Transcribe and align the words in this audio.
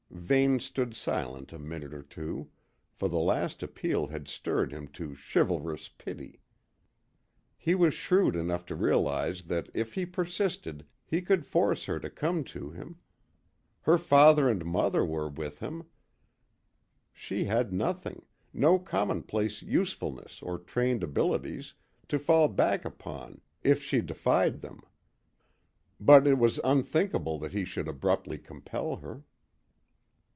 Vane 0.13 0.59
stood 0.59 0.95
silent 0.95 1.51
a 1.51 1.57
minute 1.59 1.93
or 1.93 2.03
two, 2.03 2.49
for 2.93 3.09
the 3.09 3.17
last 3.19 3.63
appeal 3.63 4.07
had 4.07 4.27
stirred 4.29 4.71
him 4.71 4.87
to 4.89 5.15
chivalrous 5.15 5.89
pity. 5.89 6.41
He 7.57 7.75
was 7.75 7.93
shrewd 7.93 8.35
enough 8.35 8.65
to 8.67 8.75
realise 8.75 9.41
that 9.43 9.69
if 9.73 9.95
he 9.95 10.05
persisted 10.05 10.85
he 11.05 11.21
could 11.21 11.45
force 11.45 11.85
her 11.85 11.99
to 11.99 12.09
come 12.09 12.43
to 12.45 12.69
him. 12.71 12.97
Her 13.81 13.97
father 13.97 14.47
and 14.47 14.63
mother 14.63 15.03
were 15.05 15.27
with 15.29 15.59
him; 15.59 15.85
she 17.11 17.45
had 17.45 17.73
nothing 17.73 18.23
no 18.53 18.79
common 18.79 19.23
place 19.23 19.61
usefulness 19.61 20.41
or 20.41 20.57
trained 20.59 21.03
abilities 21.03 21.73
to 22.09 22.17
fall 22.19 22.47
back 22.47 22.85
upon 22.85 23.41
if 23.63 23.81
she 23.83 24.01
defied 24.01 24.61
them. 24.61 24.81
But 25.99 26.25
it 26.27 26.37
was 26.37 26.59
unthinkable 26.63 27.37
that 27.39 27.51
he 27.53 27.65
should 27.65 27.85
brutally 27.99 28.37
compel 28.37 28.97
her. 28.97 29.23